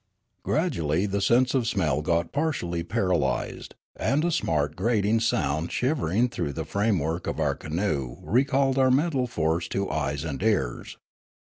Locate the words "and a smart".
3.95-4.75